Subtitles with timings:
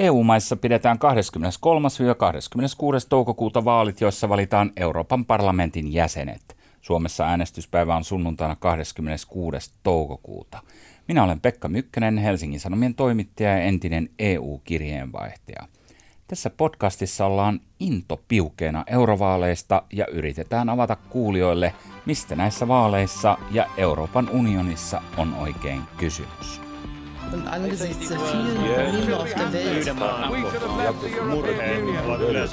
[0.00, 1.00] EU-maissa pidetään 23-26.
[3.08, 6.56] toukokuuta vaalit, joissa valitaan Euroopan parlamentin jäsenet.
[6.80, 9.72] Suomessa äänestyspäivä on sunnuntaina 26.
[9.82, 10.62] toukokuuta.
[11.08, 15.68] Minä olen Pekka Mykkänen, Helsingin Sanomien toimittaja ja entinen EU-kirjeenvaihtaja.
[16.28, 21.74] Tässä podcastissa ollaan into piukeena eurovaaleista ja yritetään avata kuulijoille,
[22.06, 26.69] mistä näissä vaaleissa ja Euroopan unionissa on oikein kysymys.
[27.32, 29.54] Und angesichts der vielen Probleme auf der
[32.32, 32.50] Welt.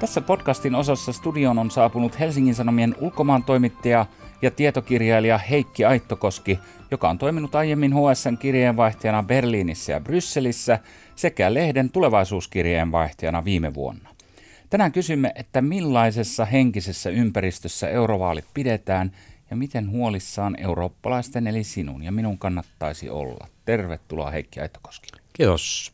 [0.00, 4.06] Tässä podcastin osassa studioon on saapunut Helsingin Sanomien ulkomaan toimittaja
[4.42, 6.58] ja tietokirjailija Heikki Aittokoski,
[6.90, 10.78] joka on toiminut aiemmin HSN kirjeenvaihtajana Berliinissä ja Brysselissä
[11.16, 14.08] sekä lehden tulevaisuuskirjeenvaihtajana viime vuonna.
[14.70, 19.10] Tänään kysymme, että millaisessa henkisessä ympäristössä eurovaalit pidetään
[19.50, 23.46] ja miten huolissaan eurooppalaisten eli sinun ja minun kannattaisi olla.
[23.64, 25.08] Tervetuloa Heikki Aittokoski.
[25.32, 25.92] Kiitos.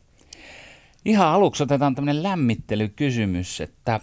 [1.05, 3.99] Ihan aluksi otetaan tämmöinen lämmittelykysymys, että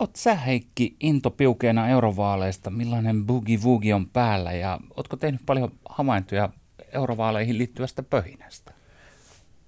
[0.00, 5.72] Oot sä Heikki into piukeena eurovaaleista, millainen boogie woogie on päällä ja ootko tehnyt paljon
[5.88, 6.48] havaintoja
[6.92, 8.72] eurovaaleihin liittyvästä pöhinästä?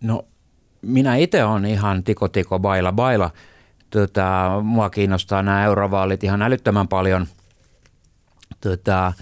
[0.01, 0.25] No
[0.83, 3.31] minä itse on ihan tiko tiko baila baila.
[3.91, 7.27] Tota, mua kiinnostaa nämä eurovaalit ihan älyttömän paljon–
[8.61, 9.13] tota,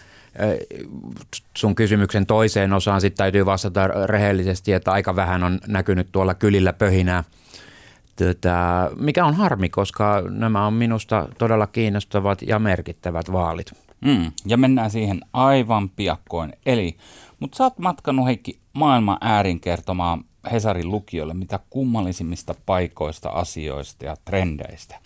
[1.57, 6.73] sun kysymyksen toiseen osaan sitten täytyy vastata rehellisesti, että aika vähän on näkynyt tuolla kylillä
[6.73, 7.25] pöhinää.
[8.17, 13.73] Tota, mikä on harmi, koska nämä on minusta todella kiinnostavat ja merkittävät vaalit.
[14.01, 16.53] Mm, ja mennään siihen aivan piakkoin.
[16.67, 16.97] Eli,
[17.41, 24.17] mutta sä oot matkannut Heikki maailman äärin kertomaan Hesarin lukijoille mitä kummallisimmista paikoista, asioista ja
[24.25, 24.99] trendeistä.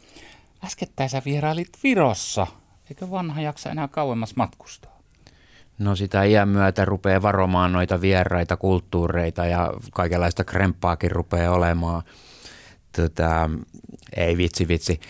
[0.64, 2.46] Äskettäin sä vierailit Virossa–
[2.92, 4.98] Eikö vanha jaksa enää kauemmas matkustaa?
[5.78, 12.02] No sitä iän myötä rupeaa varomaan noita vieraita kulttuureita ja kaikenlaista kremppaakin rupeaa olemaan.
[12.96, 13.50] Tota,
[14.16, 15.00] ei vitsi vitsi.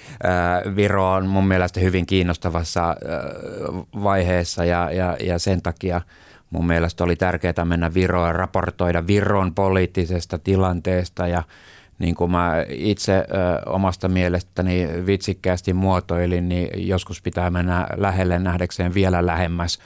[0.77, 2.97] Viro on mun mielestä hyvin kiinnostavassa
[4.03, 6.01] vaiheessa ja, ja, ja sen takia
[6.51, 11.43] mun mielestä oli tärkeää mennä Viroon ja raportoida Viron poliittisesta tilanteesta ja
[11.99, 13.25] niin kuin mä itse ö,
[13.71, 19.79] omasta mielestäni vitsikkäästi muotoilin, niin joskus pitää mennä lähelle nähdäkseen vielä lähemmäs.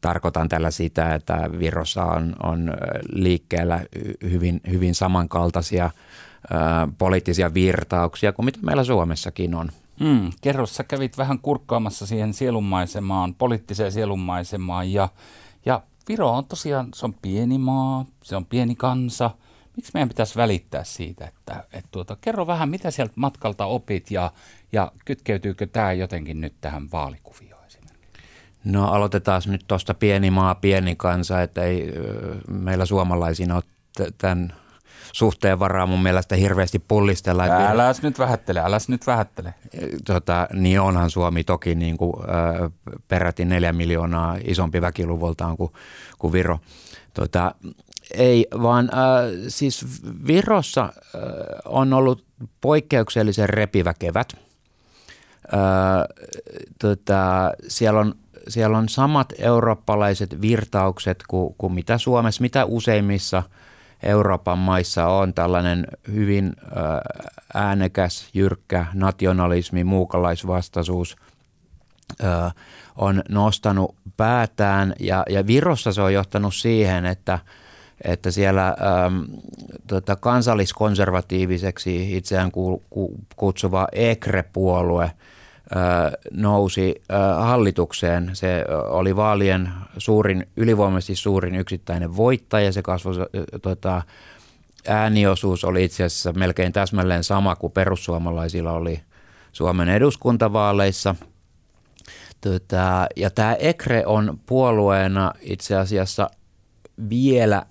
[0.00, 2.72] Tarkoitan tällä sitä, että Virossa on, on
[3.12, 3.80] liikkeellä
[4.22, 6.56] hyvin, hyvin samankaltaisia ö,
[6.98, 9.68] poliittisia virtauksia kuin mitä meillä Suomessakin on.
[10.00, 15.08] Mm, kerro, sä kävit vähän kurkkaamassa siihen sielunmaisemaan, poliittiseen sielunmaisemaan ja,
[15.66, 19.30] ja Viro on tosiaan, se on pieni maa, se on pieni kansa–
[19.76, 24.32] miksi meidän pitäisi välittää siitä, että, että tuota, kerro vähän, mitä sieltä matkalta opit ja,
[24.72, 27.62] ja kytkeytyykö tämä jotenkin nyt tähän vaalikuvioon
[28.64, 31.92] No aloitetaan nyt tuosta pieni maa, pieni kansa, että ei
[32.48, 33.64] meillä suomalaisina ole
[34.18, 34.54] tämän
[35.12, 37.44] suhteen varaa mun mielestä hirveästi pullistella.
[37.44, 39.54] Äläs nyt vähättele, äläs nyt vähättele.
[40.04, 42.72] Tota, niin onhan Suomi toki niin kuin, äh,
[43.08, 45.72] peräti neljä miljoonaa isompi väkiluvultaan kuin,
[46.18, 46.58] kuin Viro.
[47.14, 47.54] Tota,
[48.14, 49.00] ei, vaan äh,
[49.48, 49.86] siis
[50.26, 50.92] Virossa äh,
[51.64, 52.24] on ollut
[52.60, 54.32] poikkeuksellisen repivä kevät.
[54.34, 55.60] Äh,
[56.78, 58.14] tota, siellä, on,
[58.48, 63.42] siellä on samat eurooppalaiset virtaukset kuin, kuin mitä Suomessa, mitä useimmissa
[64.02, 66.72] Euroopan maissa on tällainen hyvin äh,
[67.54, 71.16] äänekäs, jyrkkä nationalismi, muukalaisvastaisuus
[72.24, 72.54] äh,
[72.96, 77.38] on nostanut päätään ja, ja Virossa se on johtanut siihen, että–
[78.04, 79.24] että siellä äm,
[79.86, 85.12] tota, kansalliskonservatiiviseksi itseään ku, ku, kutsuva EKRE-puolue ä,
[86.30, 88.30] nousi ä, hallitukseen.
[88.32, 89.68] Se oli vaalien
[89.98, 92.72] suurin, ylivoimaisesti suurin yksittäinen voittaja.
[92.72, 93.14] Se kasvoi,
[93.62, 94.02] tota,
[94.88, 99.00] ääniosuus oli itse asiassa melkein täsmälleen sama kuin perussuomalaisilla oli
[99.52, 101.14] Suomen eduskuntavaaleissa.
[102.40, 106.30] Tota, ja tämä EKRE on puolueena itse asiassa
[107.10, 107.62] vielä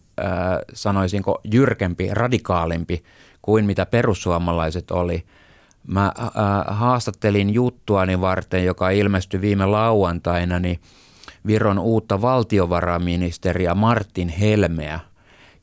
[0.74, 3.04] sanoisinko jyrkempi, radikaalimpi
[3.42, 5.24] kuin mitä perussuomalaiset oli.
[5.88, 6.12] Mä
[6.68, 10.80] haastattelin juttuani varten, joka ilmestyi viime lauantaina, niin
[11.48, 15.00] Viron uutta valtiovarainministeriä Martin Helmeä.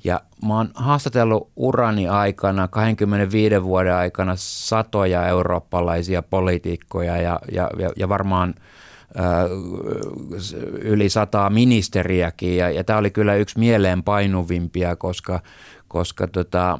[0.05, 8.09] Ja mä oon haastatellut urani aikana, 25 vuoden aikana, satoja eurooppalaisia poliitikkoja ja, ja, ja
[8.09, 8.55] varmaan–
[10.81, 15.40] yli sataa ministeriäkin ja, ja tämä oli kyllä yksi mieleenpainuvimpia, koska,
[15.88, 16.78] koska tota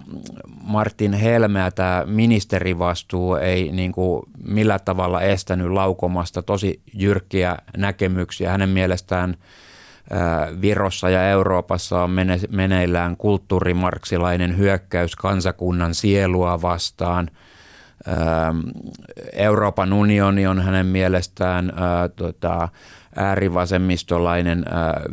[0.63, 8.51] Martin Helmeä tämä ministerivastuu ei niin kuin millä tavalla estänyt laukomasta tosi jyrkkiä näkemyksiä.
[8.51, 9.37] Hänen mielestään
[10.61, 12.11] Virossa ja Euroopassa on
[12.51, 17.31] meneillään kulttuurimarksilainen hyökkäys kansakunnan sielua vastaan.
[19.33, 21.73] Euroopan unioni on hänen mielestään
[22.17, 22.69] tota,
[23.17, 24.65] äärivasemmistolainen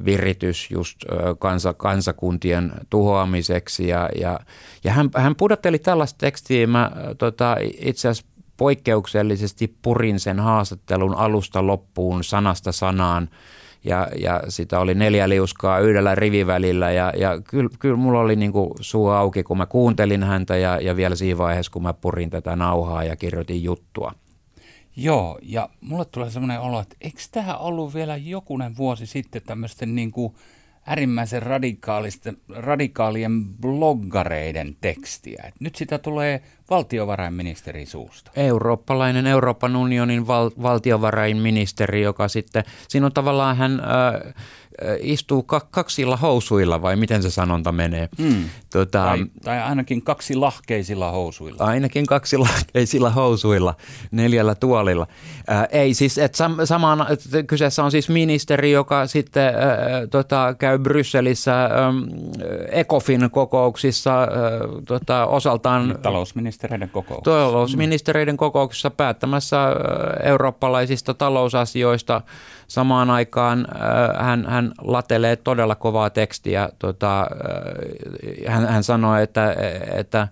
[0.05, 0.97] viritys just
[1.39, 3.87] kansa, kansakuntien tuhoamiseksi.
[3.87, 4.39] Ja, ja,
[4.83, 6.67] ja hän, hän pudotteli tällaista tekstiä.
[6.67, 13.29] Mä tota, itse asiassa poikkeuksellisesti purin sen haastattelun alusta loppuun sanasta sanaan
[13.85, 18.51] ja, ja sitä oli neljä liuskaa yhdellä rivivälillä ja, ja kyllä, kyllä mulla oli niin
[18.51, 22.29] kuin suu auki, kun mä kuuntelin häntä ja, ja vielä siinä vaiheessa, kun mä purin
[22.29, 24.11] tätä nauhaa ja kirjoitin juttua.
[24.95, 29.95] Joo, ja mulle tulee semmoinen olo, että eikö tämä ollut vielä jokunen vuosi sitten tämmöisten
[29.95, 30.35] niin kuin–
[30.87, 31.41] äärimmäisen
[32.49, 35.43] radikaalien bloggareiden tekstiä.
[35.47, 38.31] Et nyt sitä tulee valtiovarainministeri suusta.
[38.35, 43.79] Eurooppalainen Euroopan unionin val- valtiovarainministeri, joka sitten, siinä on tavallaan hän...
[43.79, 44.33] Äh,
[44.99, 48.09] istuu kaksilla housuilla vai miten se sanonta menee.
[48.17, 48.43] Mm.
[48.73, 51.63] Tota, tai, tai ainakin kaksi lahkeisilla housuilla.
[51.63, 53.73] Ainakin kaksi lahkeisilla housuilla,
[54.11, 55.07] neljällä tuolilla.
[55.47, 60.55] Ää, ei siis, että sam, samaan, että kyseessä on siis ministeri, joka sitten ää, tota,
[60.59, 61.69] käy Brysselissä ää,
[62.71, 64.27] ECOFIN kokouksissa ää,
[64.85, 65.99] tota, osaltaan.
[66.01, 67.31] Talousministereiden kokouksissa.
[67.31, 69.73] Talousministereiden kokouksissa päättämässä ää,
[70.23, 72.21] eurooppalaisista talousasioista–
[72.67, 76.69] Samaan aikaan äh, hän, hän latelee todella kovaa tekstiä.
[76.79, 79.55] Tota, äh, hän, hän sanoi, että,
[79.91, 80.27] että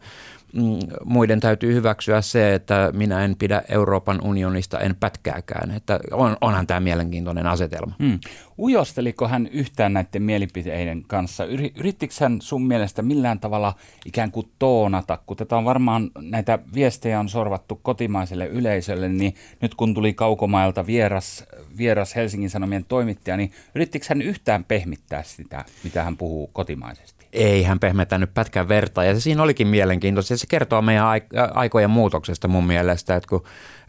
[1.06, 5.72] muiden täytyy hyväksyä se, että minä en pidä Euroopan unionista en pätkääkään.
[5.72, 7.96] Että on, onhan tämä mielenkiintoinen asetelma.
[8.00, 8.20] Hmm.
[8.60, 11.46] Ujosteliko hän yhtään näiden mielipiteiden kanssa?
[11.76, 13.74] Yrittikö hän sun mielestä millään tavalla
[14.06, 19.76] ikään kuin toonata, kun tätä on varmaan näitä viestejä on sorvattu kotimaiselle yleisölle, niin nyt
[19.76, 21.46] kun tuli kaukomailta vieras,
[21.78, 27.23] vieras Helsingin Sanomien toimittaja, niin yrittikö hän yhtään pehmittää sitä, mitä hän puhuu kotimaisesti?
[27.34, 29.04] Ei hän pehmetänyt pätkän verta.
[29.04, 30.38] Ja se siinä olikin mielenkiintoista.
[30.38, 31.06] Se kertoo meidän
[31.54, 33.44] aikojen muutoksesta mun mielestä, että kun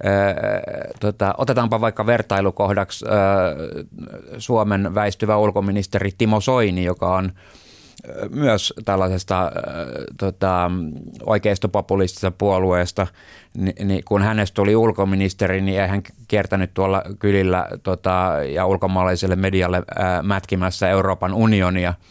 [0.04, 0.34] ää,
[1.00, 3.16] tota, otetaanpa vaikka vertailukohdaksi ää,
[4.38, 7.32] Suomen väistyvä ulkoministeri Timo Soini, joka on
[8.30, 9.50] myös tällaisesta äh,
[10.18, 10.70] tota,
[11.26, 13.06] oikeistopopulistisesta puolueesta,
[13.56, 19.36] niin, niin kun hänestä tuli ulkoministeri, niin ei hän kiertänyt tuolla kylillä tota, ja ulkomaalaiselle
[19.36, 21.94] medialle äh, mätkimässä Euroopan unionia–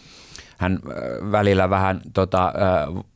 [0.63, 0.79] hän
[1.31, 2.53] välillä vähän tota,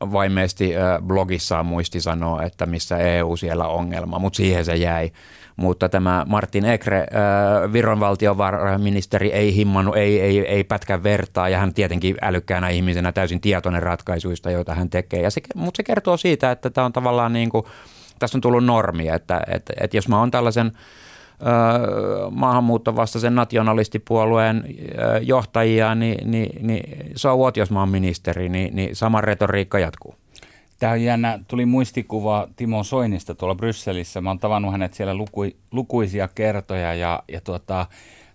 [0.00, 0.72] vaimeesti
[1.06, 5.12] blogissaan muisti sanoa, että missä EU siellä ongelma, mutta siihen se jäi.
[5.56, 7.06] Mutta tämä Martin Ekre,
[7.72, 13.40] Viron valtiovarainministeri, ei himmannut, ei, ei, ei pätkän vertaa ja hän tietenkin älykkäänä ihmisenä täysin
[13.40, 15.22] tietoinen ratkaisuista, joita hän tekee.
[15.22, 17.64] Ja se, mutta se kertoo siitä, että tämä on tavallaan niin kuin,
[18.18, 20.72] tässä on tullut normi, että, että, että jos mä oon tällaisen–
[22.30, 24.64] maahanmuuttovastaisen nationalistipuolueen
[25.22, 30.14] johtajia, niin, niin, niin so what, jos mä oon ministeri, niin, niin sama retoriikka jatkuu.
[30.78, 31.38] Tämä on jännä.
[31.48, 34.20] Tuli muistikuva Timo Soinista tuolla Brysselissä.
[34.20, 35.40] Mä oon tavannut hänet siellä luku,
[35.72, 37.86] lukuisia kertoja ja, ja tuota,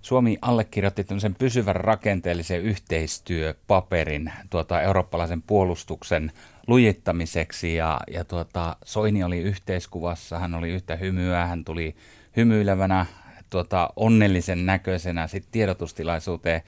[0.02, 6.32] Suomi allekirjoitti tämmöisen pysyvän rakenteellisen yhteistyöpaperin tuota, eurooppalaisen puolustuksen
[6.68, 11.96] lujittamiseksi ja, ja tuota, Soini oli yhteiskuvassa, hän oli yhtä hymyä, hän tuli
[12.38, 13.06] hymyilevänä,
[13.50, 16.62] tuota, onnellisen näköisenä sit tiedotustilaisuuteen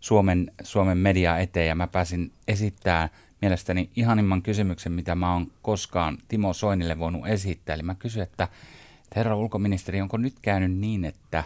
[0.00, 3.08] Suomen, Suomen media eteen ja mä pääsin esittämään
[3.42, 7.74] mielestäni ihanimman kysymyksen, mitä mä oon koskaan Timo Soinille voinut esittää.
[7.74, 8.48] Eli mä kysyin, että
[9.16, 11.44] herra ulkoministeri, onko nyt käynyt niin, että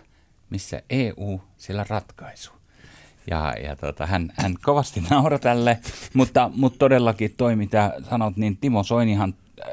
[0.50, 2.52] missä EU, siellä ratkaisu?
[3.30, 5.78] Ja, ja tota, hän, hän kovasti nauroi tälle,
[6.14, 9.66] mutta, mutta todellakin toi, mitä sanot, niin Timo Soinihan äh,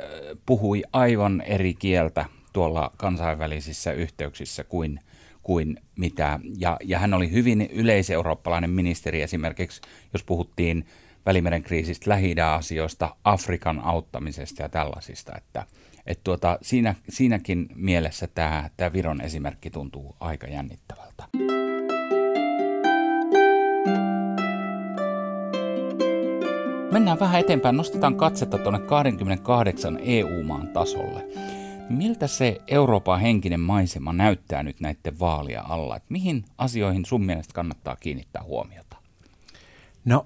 [0.46, 5.00] puhui aivan eri kieltä tuolla kansainvälisissä yhteyksissä kuin,
[5.44, 6.40] kuin mitä.
[6.58, 9.82] Ja, ja hän oli hyvin yleiseurooppalainen ministeri esimerkiksi,
[10.14, 10.86] jos puhuttiin
[11.26, 15.38] Välimeren kriisistä, lähi asioista Afrikan auttamisesta ja tällaisista.
[15.38, 15.66] Että,
[16.06, 21.24] et tuota, siinä, siinäkin mielessä tämä, tämä Viron esimerkki tuntuu aika jännittävältä.
[26.92, 31.28] Mennään vähän eteenpäin, nostetaan katsetta tuonne 28 EU-maan tasolle.
[31.90, 35.96] Miltä se Euroopan henkinen maisema näyttää nyt näiden vaalia alla?
[35.96, 38.98] Et mihin asioihin sun mielestä kannattaa kiinnittää huomiota?
[40.06, 40.26] No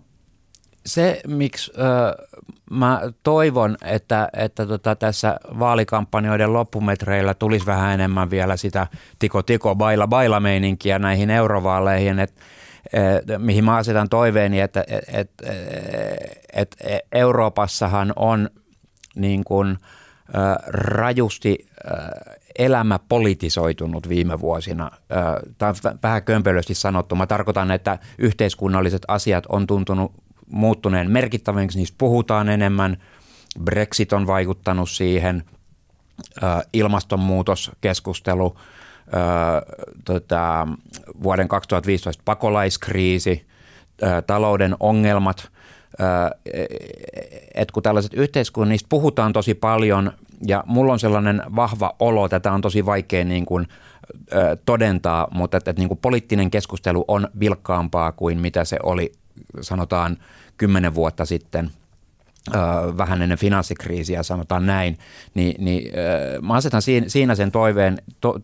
[0.85, 2.27] se, miksi ö,
[2.71, 8.87] mä toivon, että, että tota, tässä vaalikampanjoiden loppumetreillä tulisi vähän enemmän vielä sitä
[9.19, 12.41] tiko-tiko baila baila meininkiä näihin eurovaaleihin, että
[12.93, 15.31] et, mihin mä asetan toiveeni, että et, et,
[16.53, 18.49] et, et Euroopassahan on
[19.15, 19.77] niin kuin–
[20.67, 21.67] rajusti
[22.59, 24.91] elämä politisoitunut viime vuosina.
[25.57, 27.15] Tämä on vähän kömpelösti sanottu.
[27.15, 30.11] Mä tarkoitan, että yhteiskunnalliset asiat on tuntunut
[30.47, 32.97] muuttuneen merkittäviksi, niistä puhutaan enemmän.
[33.63, 35.43] Brexit on vaikuttanut siihen,
[36.73, 38.57] ilmastonmuutoskeskustelu,
[40.05, 40.67] tota,
[41.23, 43.45] vuoden 2015 pakolaiskriisi,
[44.27, 45.47] talouden ongelmat–
[47.55, 50.11] että kun tällaiset yhteiskunnista puhutaan tosi paljon
[50.47, 53.67] ja mulla on sellainen vahva olo, tätä on tosi vaikea niin kuin,
[54.65, 59.11] todentaa, mutta että, että niin kuin poliittinen keskustelu on vilkkaampaa kuin mitä se oli
[59.61, 60.17] sanotaan
[60.57, 61.71] kymmenen vuotta sitten–
[62.97, 64.97] vähän ennen finanssikriisiä, sanotaan näin,
[65.33, 65.91] niin, niin
[66.41, 68.39] mä asetan siinä sen toiveen, to,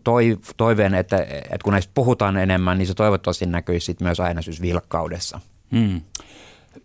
[0.56, 5.40] toiveen että, että kun näistä puhutaan enemmän, niin se toivottavasti näkyisi sit myös äänestysvilkkaudessa.
[5.72, 6.00] Hmm.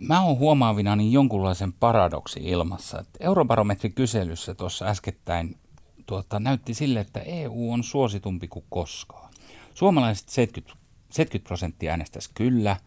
[0.08, 3.00] Mä oon huomaavina niin jonkunlaisen paradoksi ilmassa.
[3.00, 5.58] Että eurobarometrikyselyssä tuossa äskettäin
[6.06, 9.34] tuota, näytti sille, että EU on suositumpi kuin koskaan.
[9.74, 12.78] Suomalaiset 70, 70 prosenttia äänestäisi kyllä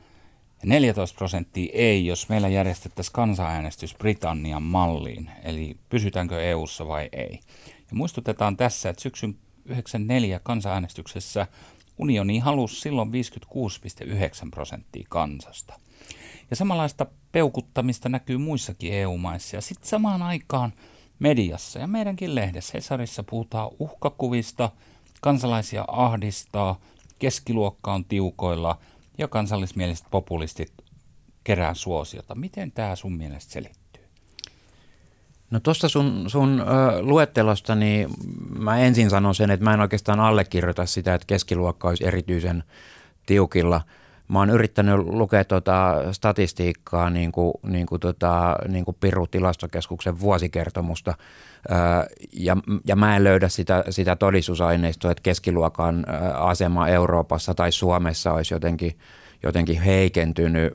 [0.62, 7.40] ja 14 prosenttia ei, jos meillä järjestettäisiin kansanäänestys Britannian malliin, eli pysytäänkö EUssa vai ei.
[7.66, 11.46] Ja muistutetaan tässä, että syksyn 94 kansanäänestyksessä
[11.98, 15.74] unioni halusi silloin 56,9 prosenttia kansasta–
[16.50, 19.56] ja samanlaista peukuttamista näkyy muissakin EU-maissa.
[19.56, 20.72] Ja sitten samaan aikaan
[21.18, 24.70] mediassa ja meidänkin lehdessä Hesarissa puhutaan uhkakuvista,
[25.20, 26.80] kansalaisia ahdistaa,
[27.18, 28.78] keskiluokka on tiukoilla
[29.18, 30.72] ja kansallismieliset populistit
[31.44, 32.34] kerää suosiota.
[32.34, 34.04] Miten tämä sun mielestä selittyy?
[35.50, 36.62] No tuosta sun, sun
[37.00, 38.08] luettelosta, niin
[38.58, 42.64] mä ensin sanon sen, että mä en oikeastaan allekirjoita sitä, että keskiluokka olisi erityisen
[43.26, 43.80] tiukilla–
[44.28, 50.20] mä oon yrittänyt lukea tuota statistiikkaa, niin kuin, niin kuin, tota, niin kuin Piru tilastokeskuksen
[50.20, 51.14] vuosikertomusta,
[52.32, 58.54] ja, ja mä en löydä sitä, sitä todistusaineistoa, että keskiluokan asema Euroopassa tai Suomessa olisi
[58.54, 58.98] jotenkin,
[59.42, 60.74] jotenkin heikentynyt.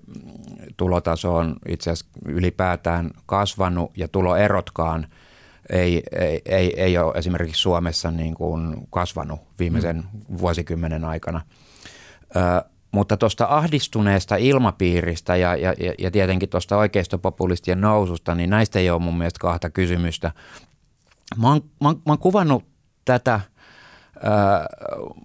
[0.78, 5.08] Tulotaso on itse asiassa ylipäätään kasvanut ja tuloerotkaan
[5.70, 10.38] ei, ei, ei, ei ole esimerkiksi Suomessa niin kuin kasvanut viimeisen mm.
[10.38, 11.42] vuosikymmenen aikana.
[12.94, 19.02] Mutta tuosta ahdistuneesta ilmapiiristä ja, ja, ja tietenkin tuosta oikeistopopulistien noususta, niin näistä ei ole
[19.02, 20.32] mun mielestä kahta kysymystä.
[21.42, 22.66] Mä oon, mä oon, mä oon kuvannut
[23.06, 23.40] tätä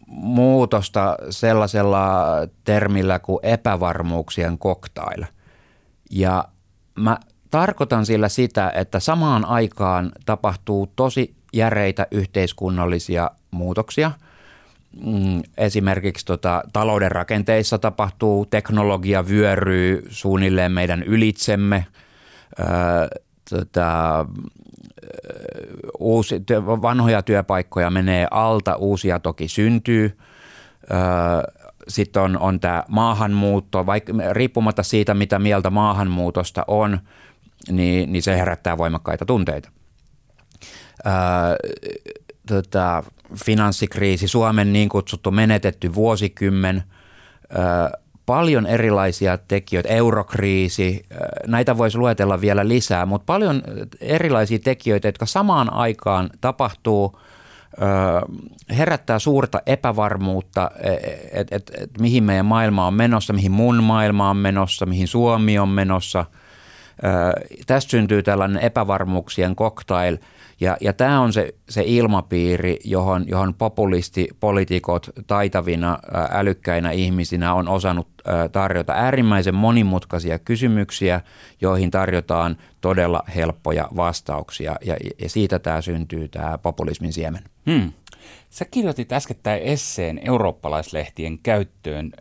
[0.06, 2.26] muutosta sellaisella
[2.64, 5.24] termillä kuin epävarmuuksien cocktail.
[6.10, 6.44] Ja
[6.94, 7.18] mä
[7.50, 14.10] tarkoitan sillä sitä, että samaan aikaan tapahtuu tosi järeitä yhteiskunnallisia muutoksia–
[14.96, 21.86] Mm, esimerkiksi tota, talouden rakenteissa tapahtuu, teknologia vyöryy suunnilleen meidän ylitsemme,
[22.60, 22.66] öö,
[23.50, 24.26] tota,
[25.98, 30.18] uusi, vanhoja työpaikkoja menee alta, uusia toki syntyy.
[30.90, 30.98] Öö,
[31.88, 36.98] Sitten on, on tämä maahanmuutto, vaikka riippumatta siitä, mitä mieltä maahanmuutosta on,
[37.70, 39.70] niin, niin se herättää voimakkaita tunteita.
[41.06, 41.12] Öö,
[42.48, 43.02] tota,
[43.44, 46.82] finanssikriisi, Suomen niin kutsuttu menetetty vuosikymmen,
[48.26, 51.06] paljon erilaisia tekijöitä, eurokriisi,
[51.46, 53.62] näitä voisi luetella vielä lisää, mutta paljon
[54.00, 57.20] erilaisia tekijöitä, jotka samaan aikaan tapahtuu,
[58.76, 60.70] herättää suurta epävarmuutta,
[61.32, 65.58] että et, et, mihin meidän maailma on menossa, mihin mun maailma on menossa, mihin Suomi
[65.58, 66.24] on menossa.
[67.66, 70.16] Tästä syntyy tällainen epävarmuuksien cocktail–
[70.60, 75.98] ja, ja tämä on se, se ilmapiiri, johon, johon populistipolitiikot taitavina,
[76.30, 78.08] älykkäinä ihmisinä on osannut
[78.52, 81.20] tarjota äärimmäisen monimutkaisia kysymyksiä,
[81.60, 84.76] joihin tarjotaan todella helppoja vastauksia.
[84.84, 87.42] Ja, ja siitä tämä syntyy, tämä populismin siemen.
[87.70, 87.92] Hmm.
[88.50, 92.12] Sä kirjoitit äskettäin esseen eurooppalaislehtien käyttöön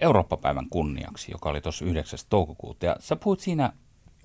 [0.00, 2.18] Eurooppa-päivän kunniaksi, joka oli tuossa 9.
[2.30, 2.86] toukokuuta.
[2.86, 3.72] Ja sä puhuit siinä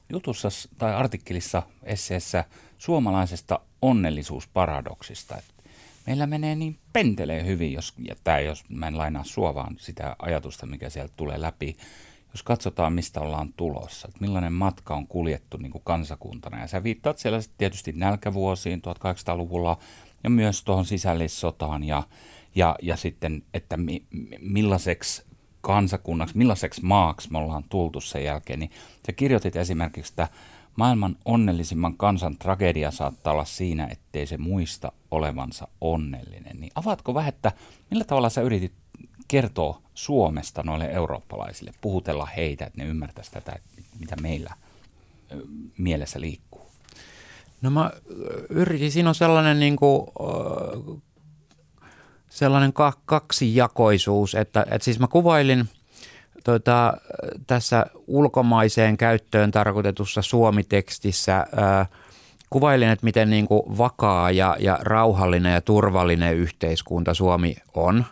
[0.10, 0.48] jutussa
[0.78, 2.44] tai artikkelissa esseessä–
[2.80, 5.38] suomalaisesta onnellisuusparadoksista.
[5.38, 5.54] Että
[6.08, 10.16] meillä menee niin pentelee hyvin, jos, ja tämä jos mä en lainaa sua, vaan sitä
[10.20, 11.78] ajatusta, mikä sieltä tulee läpi,
[12.34, 16.62] jos katsotaan, mistä ollaan tulossa, että millainen matka on kuljettu niin kuin kansakuntana.
[16.62, 19.78] Ja sä viittaat siellä tietysti nälkävuosiin 1800-luvulla
[20.24, 22.04] ja myös tuohon sisällissotaan ja,
[22.56, 24.04] ja, ja sitten, että mi,
[24.40, 25.24] millaiseksi
[25.62, 28.72] kansakunnaksi, millaiseksi maaksi me ollaan tultu sen jälkeen, niin
[29.06, 30.28] sä kirjoitit esimerkiksi, että
[30.76, 36.60] Maailman onnellisimman kansan tragedia saattaa olla siinä, ettei se muista olevansa onnellinen.
[36.60, 37.52] Niin avaatko vähän, että
[37.92, 38.74] millä tavalla sä yritit
[39.28, 43.60] kertoa Suomesta noille eurooppalaisille, puhutella heitä, että ne ymmärtäisivät tätä,
[44.00, 44.54] mitä meillä
[45.78, 46.62] mielessä liikkuu?
[47.62, 47.92] No mä
[48.50, 50.08] yritin, siinä on sellainen, niin kuin,
[52.30, 52.74] sellainen
[53.06, 55.70] kaksijakoisuus, että, että siis mä kuvailin
[56.44, 56.94] tota,
[57.48, 61.86] tässä ulkomaiseen käyttöön tarkoitetussa suomitekstissä ää,
[62.50, 68.06] kuvailin, että miten niin kuin vakaa ja, ja rauhallinen ja turvallinen yhteiskunta Suomi on.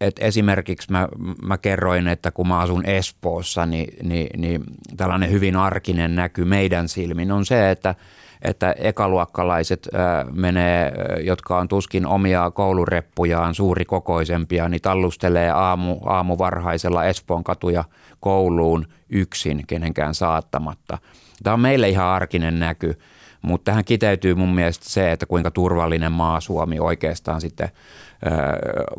[0.00, 1.08] Et esimerkiksi mä,
[1.42, 4.64] mä kerroin, että kun mä asun Espoossa, niin, niin, niin
[4.96, 7.94] tällainen hyvin arkinen näky meidän silmin on se, että,
[8.42, 9.88] että ekaluokkalaiset
[10.32, 17.84] menee, jotka on tuskin omia koulureppujaan suurikokoisempia, niin tallustelee aamu, aamuvarhaisella Espoon katuja
[18.20, 20.98] kouluun yksin kenenkään saattamatta.
[21.42, 22.98] Tämä on meille ihan arkinen näky,
[23.42, 27.68] mutta tähän kiteytyy mun mielestä se, että kuinka turvallinen maa Suomi oikeastaan sitten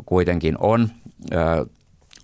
[0.06, 0.88] kuitenkin on.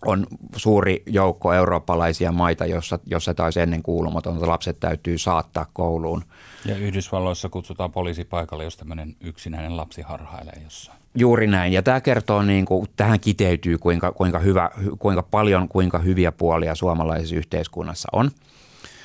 [0.06, 6.22] On suuri joukko eurooppalaisia maita, jossa, jossa taas ennen kuulumatonta lapset täytyy saattaa kouluun.
[6.64, 10.98] Ja Yhdysvalloissa kutsutaan poliisi paikalle, jos tämmöinen yksinäinen lapsi harhailee jossain.
[11.14, 11.72] Juuri näin.
[11.72, 16.74] Ja tämä kertoo, niin kuin, tähän kiteytyy kuinka, kuinka, hyvä, kuinka paljon, kuinka hyviä puolia
[16.74, 18.30] suomalaisessa yhteiskunnassa on.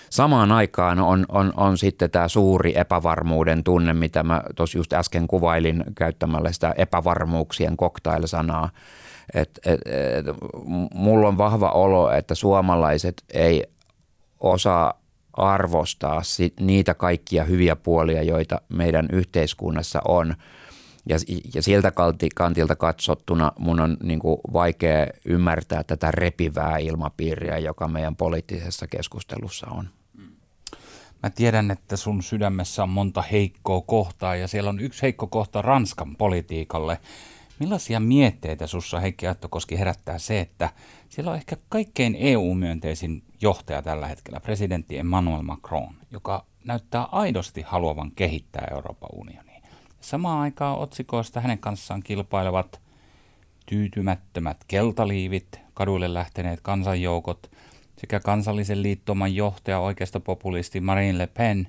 [0.09, 5.27] Samaan aikaan on, on, on sitten tämä suuri epävarmuuden tunne, mitä mä tuossa just äsken
[5.27, 8.69] kuvailin käyttämällä sitä epävarmuuksien cocktail-sanaa.
[9.33, 10.25] Et, et, et,
[10.93, 13.63] mulla on vahva olo, että suomalaiset ei
[14.39, 15.01] osaa
[15.33, 20.35] arvostaa sit niitä kaikkia hyviä puolia, joita meidän yhteiskunnassa on.
[21.09, 21.17] Ja,
[21.53, 21.91] ja siltä
[22.35, 29.67] kantilta katsottuna mun on niin kuin vaikea ymmärtää tätä repivää ilmapiiriä, joka meidän poliittisessa keskustelussa
[29.67, 29.89] on.
[31.23, 35.61] Mä tiedän, että sun sydämessä on monta heikkoa kohtaa ja siellä on yksi heikko kohta
[35.61, 36.97] Ranskan politiikalle.
[37.61, 40.69] Millaisia mietteitä sussa Heikki Attokoski herättää se, että
[41.09, 48.11] siellä on ehkä kaikkein EU-myönteisin johtaja tällä hetkellä, presidentti Emmanuel Macron, joka näyttää aidosti haluavan
[48.11, 49.61] kehittää Euroopan unionia.
[49.99, 52.81] Samaan aikaan otsikoista hänen kanssaan kilpailevat
[53.65, 57.51] tyytymättömät keltaliivit, kaduille lähteneet kansanjoukot–
[57.97, 61.67] sekä kansallisen liittoman johtaja oikeistopopulisti Marine Le Pen.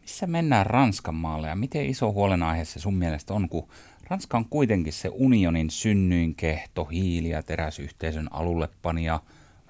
[0.00, 3.68] Missä mennään Ranskan maalle ja miten iso huolenaihe se sun mielestä on, kun
[4.10, 9.20] Ranska on kuitenkin se unionin synnyinkehto, hiili- ja teräsyhteisön alullepanija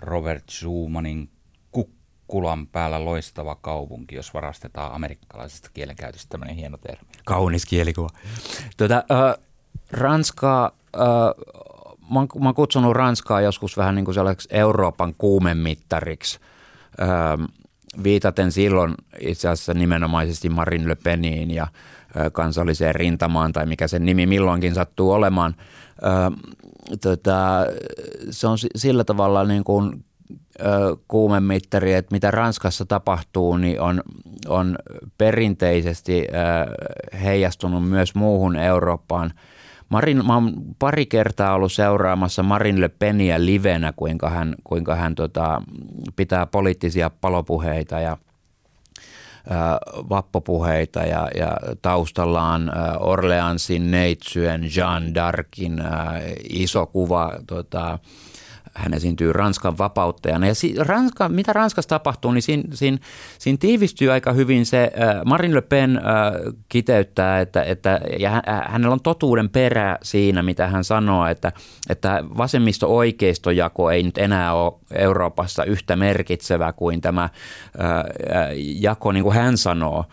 [0.00, 1.30] Robert Schumannin
[1.72, 7.08] kukkulan päällä loistava kaupunki, jos varastetaan amerikkalaisesta kielenkäytöstä tämmöinen hieno termi.
[7.24, 8.08] Kaunis kielikuva.
[8.76, 9.44] Tuota, äh,
[9.90, 11.46] Ranska äh,
[12.10, 16.38] mä oon, mä oon kutsunut Ranskaa joskus vähän niin kuin sellaiseksi Euroopan kuumemittariksi.
[17.00, 17.08] Öö,
[18.02, 21.66] viitaten silloin itse asiassa nimenomaisesti Marin Le Peniin ja
[22.32, 25.54] kansalliseen rintamaan tai mikä sen nimi milloinkin sattuu olemaan.
[27.00, 27.66] Tota,
[28.30, 30.04] se on sillä tavalla niin kuin
[31.08, 34.02] kuumemittari, että mitä Ranskassa tapahtuu, niin on,
[34.48, 34.78] on
[35.18, 36.26] perinteisesti
[37.22, 39.32] heijastunut myös muuhun Eurooppaan–
[39.88, 45.14] Marin, mä oon pari kertaa ollut seuraamassa Marin Le Peniä livenä, kuinka hän, kuinka hän
[45.14, 45.62] tota,
[46.16, 48.16] pitää poliittisia palopuheita ja
[50.08, 55.82] vappopuheita ja, ja taustallaan Orleansin neitsyen Jean d'Arcin
[56.50, 57.98] iso kuva tota,
[58.76, 60.46] hän esiintyy Ranskan vapauttajana.
[60.46, 62.98] Ja si, Ranska, mitä Ranskassa tapahtuu, niin siinä, siinä,
[63.38, 66.02] siinä tiivistyy aika hyvin se, äh, Marine Le Pen äh,
[66.68, 71.52] kiteyttää, että, että ja hän, äh, hänellä on totuuden perä siinä, mitä hän sanoo, että,
[71.88, 77.30] että vasemmisto-oikeistojako ei nyt enää ole Euroopassa yhtä merkitsevä kuin tämä äh,
[78.80, 80.04] jako, niin kuin hän sanoo,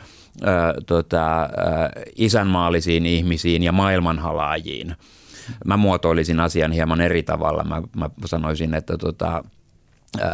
[0.47, 0.53] äh,
[0.85, 1.49] tota, äh,
[2.15, 4.95] isänmaallisiin ihmisiin ja maailmanhalaajiin–
[5.65, 7.63] Mä muotoilisin asian hieman eri tavalla.
[7.63, 9.43] Mä, mä sanoisin, että tota,
[10.21, 10.29] äh,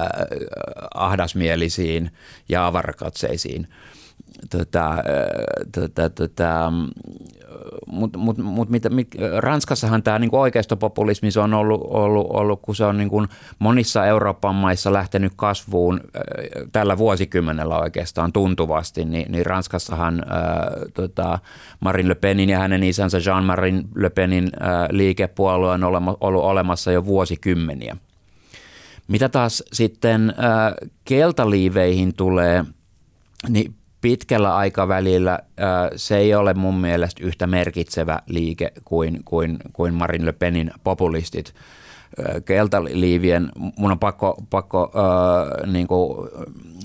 [0.93, 2.11] ahdasmielisiin
[2.49, 3.67] ja avarakatseisiin.
[4.49, 5.01] Tota, äh,
[5.75, 6.71] tota, tota,
[7.87, 12.75] mutta mut, mut, mit, mit, Ranskassahan tämä niinku oikeistopopulismi se on ollut, ollut, ollut, kun
[12.75, 13.25] se on niinku
[13.59, 16.21] monissa Euroopan maissa lähtenyt kasvuun äh,
[16.71, 21.39] tällä vuosikymmenellä oikeastaan tuntuvasti, niin, niin Ranskassahan ää, äh, tota,
[21.79, 26.91] Marine Le Penin ja hänen isänsä Jean-Marie Le Penin ää, liikepuolue on olema, ollut olemassa
[26.91, 27.97] jo vuosikymmeniä.
[29.07, 32.65] Mitä taas sitten ää, keltaliiveihin tulee,
[33.49, 35.39] niin pitkällä aikavälillä
[35.95, 41.53] se ei ole mun mielestä yhtä merkitsevä liike kuin, kuin, kuin Marine Le Penin populistit.
[42.45, 46.29] Keltaliivien, mun on pakko, pakko äh, niin kuin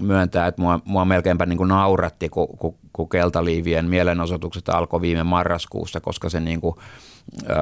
[0.02, 5.22] myöntää, että mua, mua melkeinpä niin kuin nauratti, kun, kun, kun keltaliivien mielenosoitukset alkoi viime
[5.22, 6.74] marraskuussa, koska se, niin kuin,
[7.50, 7.56] äh,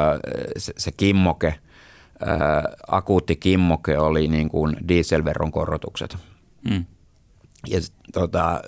[0.56, 6.16] se, se kimmoke, äh, akuutti kimmoke oli niin kuin dieselveron korotukset.
[6.70, 6.84] Mm.
[7.66, 7.81] Ja
[8.12, 8.61] tota,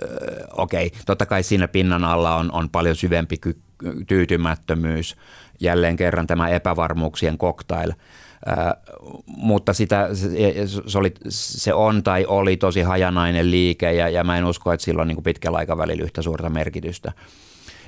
[0.56, 3.60] okei, totta kai siinä pinnan alla on, on paljon syvempi ky-
[4.06, 5.16] tyytymättömyys,
[5.60, 7.92] jälleen kerran tämä epävarmuuksien cocktail–
[9.26, 10.08] mutta sitä,
[10.86, 14.84] se, oli, se on tai oli tosi hajanainen liike ja, ja mä en usko, että
[14.84, 17.12] sillä on niin pitkällä aikavälillä yhtä suurta merkitystä.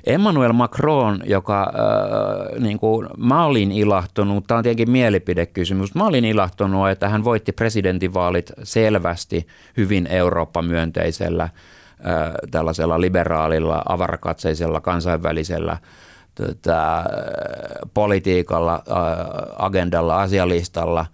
[0.07, 6.25] Emmanuel Macron, joka äh, niin kuin, mä olin ilahtunut, tämä on tietenkin mielipidekysymys, mä olin
[6.25, 11.51] ilahtunut, että hän voitti presidentinvaalit selvästi hyvin Eurooppa-myönteisellä, äh,
[12.51, 15.77] tällaisella liberaalilla, avarakatseisella, kansainvälisellä
[16.35, 17.03] tota,
[17.93, 18.95] politiikalla, äh,
[19.57, 21.05] agendalla, asialistalla.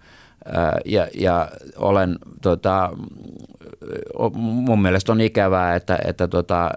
[0.56, 2.90] Äh, ja, ja olen tota,
[4.32, 6.70] mun mielestä on ikävää, että, että, tota,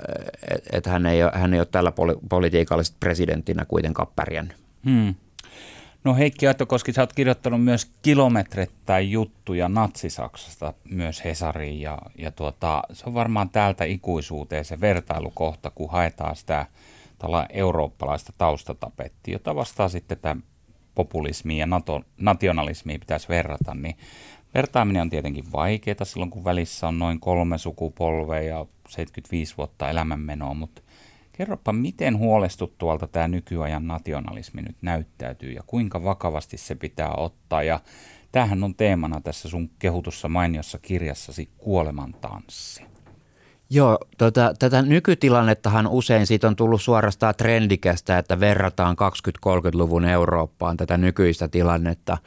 [0.72, 4.58] että hän, ei, hän ei ole tällä poli- politiikalla presidenttinä kuitenkaan pärjännyt.
[4.86, 5.16] Hmm.
[6.04, 12.84] No Heikki Aitokoski, sä oot kirjoittanut myös kilometrettäin juttuja Natsi-Saksasta myös Hesariin ja, ja tuota,
[12.94, 16.66] se on varmaan täältä ikuisuuteen se vertailukohta, kun haetaan sitä
[17.50, 20.42] eurooppalaista taustatapettia, jota vastaa sitten tämä
[20.96, 23.98] populismi ja NATO, nationalismi pitäisi verrata, niin
[24.58, 30.54] vertaaminen on tietenkin vaikeaa silloin, kun välissä on noin kolme sukupolvea ja 75 vuotta elämänmenoa,
[30.54, 30.82] mutta
[31.34, 37.80] kerropa, miten huolestuttualta tämä nykyajan nationalismi nyt näyttäytyy ja kuinka vakavasti se pitää ottaa ja
[38.32, 42.84] tämähän on teemana tässä sun kehutussa mainiossa kirjassasi Kuolemantanssi.
[43.70, 48.96] Joo, tota, tätä nykytilannettahan usein siitä on tullut suorastaan trendikästä, että verrataan
[49.48, 52.18] 20-30-luvun Eurooppaan tätä nykyistä tilannetta.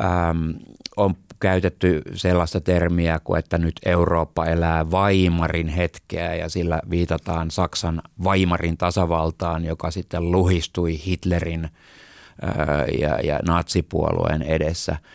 [0.00, 0.50] Ähm,
[0.96, 8.02] on käytetty sellaista termiä kuin, että nyt Eurooppa elää Weimarin hetkeä ja sillä viitataan Saksan
[8.24, 11.70] Weimarin tasavaltaan, joka sitten luhistui Hitlerin äh,
[13.00, 14.96] ja, ja natsipuolueen edessä–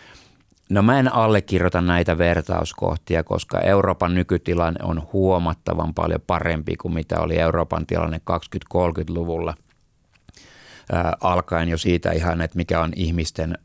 [0.70, 7.20] No mä en allekirjoita näitä vertauskohtia, koska Euroopan nykytilanne on huomattavan paljon parempi kuin mitä
[7.20, 8.22] oli Euroopan tilanne
[8.76, 9.54] 20-30-luvulla.
[11.22, 13.58] Alkaen jo siitä ihan, että mikä on ihmisten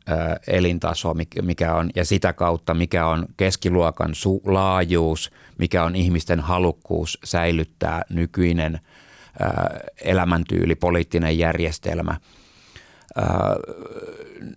[0.47, 7.19] elintaso, mikä on, ja sitä kautta mikä on keskiluokan su- laajuus, mikä on ihmisten halukkuus
[7.23, 8.79] säilyttää nykyinen
[10.01, 12.17] elämäntyyli, poliittinen järjestelmä–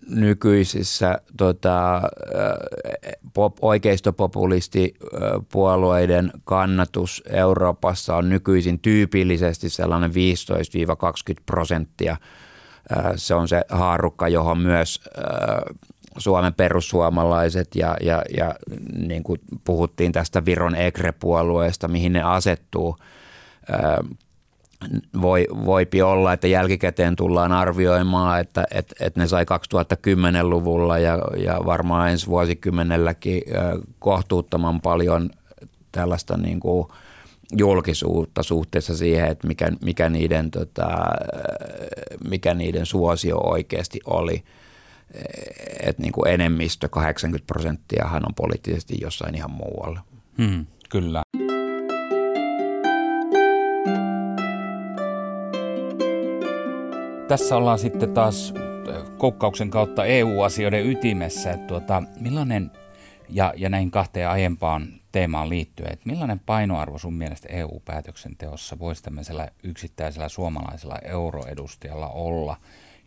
[0.09, 2.01] nykyisissä tota,
[3.33, 10.13] pop, oikeistopopulistipuolueiden kannatus Euroopassa on nykyisin tyypillisesti sellainen 15-20
[11.45, 12.17] prosenttia.
[13.15, 15.01] Se on se haarukka, johon myös
[16.17, 18.55] Suomen perussuomalaiset ja, ja, ja
[19.07, 22.97] niin kuin puhuttiin tästä Viron EGRE-puolueesta, mihin ne asettuu
[25.21, 31.59] voi, voipi olla, että jälkikäteen tullaan arvioimaan, että, että, että ne sai 2010-luvulla ja, ja
[31.65, 33.41] varmaan ensi vuosikymmenelläkin
[33.99, 35.29] kohtuuttoman paljon
[35.91, 36.87] tällaista niin kuin
[37.57, 40.87] julkisuutta suhteessa siihen, että mikä, mikä, niiden, tota,
[42.29, 44.43] mikä niiden suosio oikeasti oli.
[45.79, 49.99] Että niin kuin enemmistö, 80 prosenttiahan on poliittisesti jossain ihan muualla.
[50.37, 51.23] Hmm, kyllä.
[57.27, 58.53] tässä ollaan sitten taas
[59.17, 62.71] koukkauksen kautta EU-asioiden ytimessä, että tuota, millainen,
[63.29, 69.47] ja, ja näin kahteen aiempaan teemaan liittyen, että millainen painoarvo sun mielestä EU-päätöksenteossa voisi tämmöisellä
[69.63, 72.57] yksittäisellä suomalaisella euroedustajalla olla,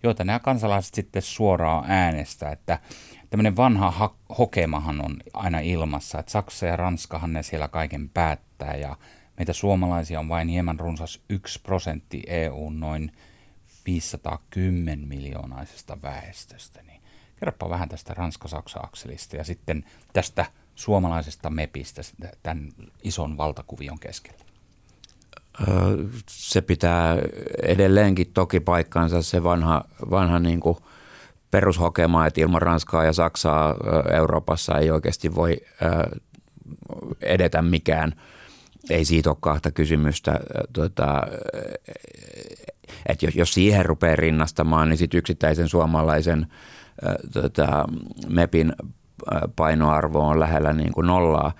[0.02, 2.78] joita nämä kansalaiset sitten suoraan äänestä, että
[3.30, 8.76] tämmöinen vanha ha- hokemahan on aina ilmassa, että Saksa ja Ranskahan ne siellä kaiken päättää
[8.76, 8.96] ja
[9.36, 13.12] meitä suomalaisia on vain hieman runsas yksi prosentti EU noin
[13.86, 16.82] 510 miljoonaisesta väestöstä.
[16.82, 17.02] Niin
[17.36, 22.02] kerropa vähän tästä Ranska-Saksa-akselista ja sitten tästä suomalaisesta MEPistä
[22.42, 22.68] tämän
[23.04, 24.38] ison valtakuvion keskellä.
[26.28, 27.16] Se pitää
[27.62, 30.76] edelleenkin toki paikkansa se vanha, vanha niin kuin
[31.50, 33.74] perushokema, että ilman Ranskaa ja Saksaa
[34.12, 35.56] Euroopassa ei oikeasti voi
[37.20, 38.12] edetä mikään.
[38.90, 40.40] Ei siitä ole kahta kysymystä.
[40.72, 41.22] Tuota,
[43.06, 46.46] että jos, siihen rupeaa rinnastamaan, niin sitten yksittäisen suomalaisen
[47.32, 47.84] tota,
[48.28, 48.72] MEPin
[49.56, 51.52] painoarvo on lähellä niin kuin nollaa.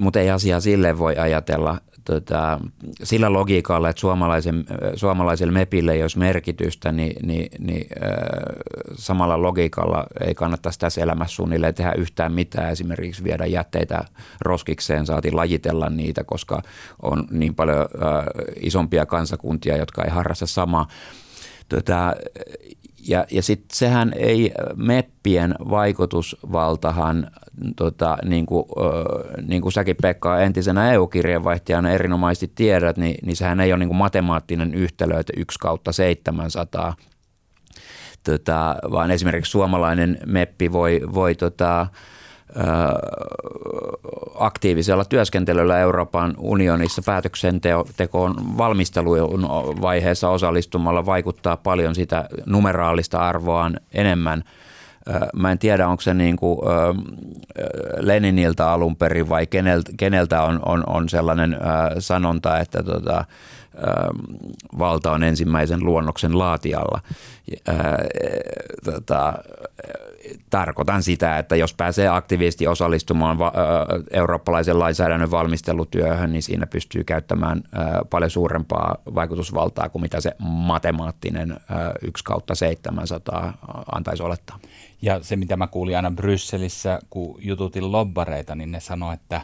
[0.00, 2.60] Mutta ei asiaa sille voi ajatella, tota,
[3.02, 8.10] sillä logiikalla, että suomalaisen, suomalaiselle MEPille ei olisi merkitystä, niin, niin, niin äh,
[8.94, 14.04] samalla logiikalla ei kannattaisi tässä elämässä suunnilleen tehdä yhtään mitään, esimerkiksi viedä jätteitä
[14.40, 16.62] roskikseen, saatiin lajitella niitä, koska
[17.02, 18.24] on niin paljon äh,
[18.60, 20.88] isompia kansakuntia, jotka ei harrasta samaa.
[21.68, 22.14] Tota,
[23.08, 27.30] ja, ja sitten sehän ei meppien vaikutusvaltahan,
[27.76, 28.64] tota, niin, kuin,
[29.48, 33.96] niin kuin säkin Pekka entisenä EU-kirjeenvaihtajana erinomaisesti tiedät, niin, niin sehän ei ole niin kuin
[33.96, 36.94] matemaattinen yhtälö, että 1 kautta 700,
[38.24, 41.86] tota, vaan esimerkiksi suomalainen meppi voi, voi tota,
[44.38, 49.48] aktiivisella työskentelyllä Euroopan unionissa päätöksentekoon valmisteluun
[49.80, 54.44] vaiheessa osallistumalla vaikuttaa paljon sitä numeraalista arvoaan enemmän.
[55.36, 56.58] Mä en tiedä, onko se niin kuin
[57.96, 61.56] Leniniltä alun perin vai keneltä, keneltä on, on, on sellainen
[61.98, 63.24] sanonta, että tota,
[64.78, 67.00] valta on ensimmäisen luonnoksen laatialla.
[68.84, 69.34] Tota,
[70.50, 73.38] tarkoitan sitä, että jos pääsee aktiivisesti osallistumaan
[74.10, 77.62] eurooppalaisen lainsäädännön valmistelutyöhön, niin siinä pystyy käyttämään
[78.10, 81.56] paljon suurempaa vaikutusvaltaa kuin mitä se matemaattinen
[82.02, 83.52] 1 kautta 700
[83.92, 84.58] antaisi olettaa.
[85.02, 89.40] Ja se, mitä mä kuulin aina Brysselissä, kun jututin lobbareita, niin ne sanoi, että,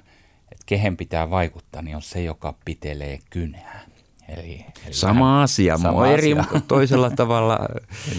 [0.52, 3.91] että kehen pitää vaikuttaa, niin on se, joka pitelee kynää.
[4.28, 6.60] Eli, eli sama asia, sama eri asia.
[6.68, 7.58] toisella tavalla.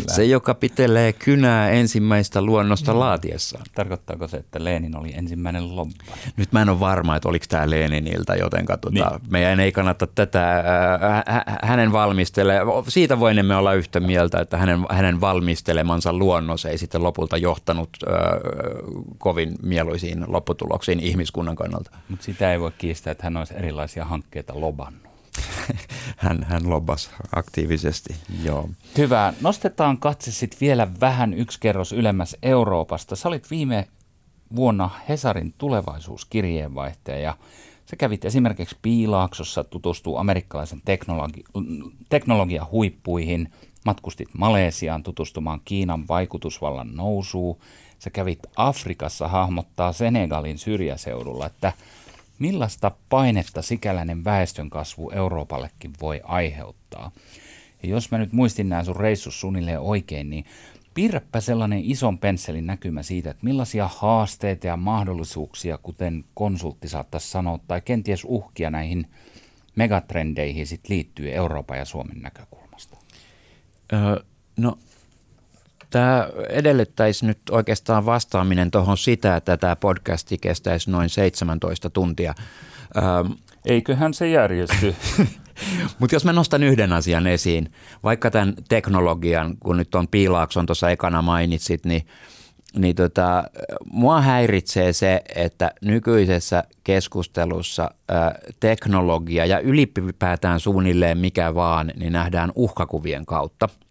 [0.08, 3.00] se, joka pitelee kynää ensimmäistä luonnosta mm.
[3.00, 3.66] laatiessaan.
[3.76, 6.14] Tarkoittaako se, että Lenin oli ensimmäinen lobba?
[6.38, 9.32] Nyt mä en ole varma, että oliko tämä Leniniltä, joten tuota, niin.
[9.32, 12.60] meidän ei kannata tätä äh, hänen valmistele.
[12.88, 18.16] Siitä voimme olla yhtä mieltä, että hänen, hänen valmistelemansa luonnos ei sitten lopulta johtanut äh,
[19.18, 21.92] kovin mieluisiin lopputuloksiin ihmiskunnan kannalta.
[22.10, 25.13] Mutta sitä ei voi kiistää, että hän olisi erilaisia hankkeita lobannut.
[26.18, 28.70] hän, hän lobbasi aktiivisesti, joo.
[28.98, 29.34] Hyvä.
[29.42, 33.16] Nostetaan katse sitten vielä vähän yksi kerros ylemmäs Euroopasta.
[33.16, 33.88] Sä olit viime
[34.56, 37.38] vuonna Hesarin tulevaisuuskirjeenvaihtaja ja
[37.86, 41.44] sä kävit esimerkiksi Piilaaksossa tutustuu amerikkalaisen teknologi-
[42.10, 43.52] teknologian huippuihin,
[43.86, 47.60] matkustit Malesiaan tutustumaan Kiinan vaikutusvallan nousuun,
[48.00, 51.74] sä kävit Afrikassa hahmottaa Senegalin syrjäseudulla, että–
[52.44, 57.12] millaista painetta sikäläinen väestönkasvu Euroopallekin voi aiheuttaa.
[57.84, 60.46] Ja jos mä nyt muistin nämä sun reissus suunnilleen oikein, niin
[60.94, 67.60] piirräpä sellainen ison pensselin näkymä siitä, että millaisia haasteita ja mahdollisuuksia, kuten konsultti saattaisi sanoa,
[67.68, 69.08] tai kenties uhkia näihin
[69.76, 72.98] megatrendeihin sit liittyy Euroopan ja Suomen näkökulmasta?
[73.94, 74.24] Öö,
[74.58, 74.78] no
[75.94, 82.34] Tämä edellyttäisi nyt oikeastaan vastaaminen tuohon sitä, että tämä podcasti kestäisi noin 17 tuntia.
[82.98, 83.32] Ähm,
[83.66, 84.96] Eiköhän se järjesty.
[86.00, 87.72] Mutta jos mä nostan yhden asian esiin,
[88.04, 92.08] vaikka tämän teknologian, kun nyt on Piilaakson tuossa ekana mainitsit, niin,
[92.78, 93.44] niin tota,
[93.86, 98.16] mua häiritsee se, että nykyisessä keskustelussa ä,
[98.60, 103.70] teknologia ja ylipäätään suunnilleen mikä vaan, niin nähdään uhkakuvien kautta–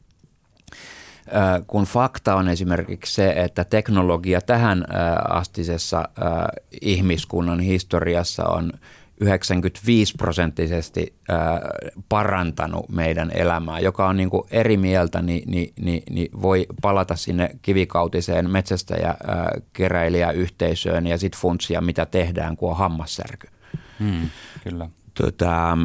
[1.67, 4.85] kun fakta on esimerkiksi se, että teknologia tähän
[5.29, 6.09] astisessa
[6.81, 8.73] ihmiskunnan historiassa on
[9.23, 11.15] 95 prosenttisesti
[12.09, 17.17] parantanut meidän elämää, joka on niin kuin eri mieltä, niin, niin, niin, niin voi palata
[17.17, 19.15] sinne kivikautiseen metsästäjä
[19.73, 23.49] keräilijäyhteisöön ja sitten funtsia, mitä tehdään, kun on hammassärky.
[24.01, 24.29] Hmm,
[24.65, 24.89] kyllä.
[25.15, 25.79] Tota,